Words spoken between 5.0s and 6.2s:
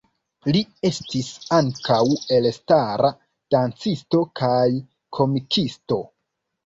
komikisto.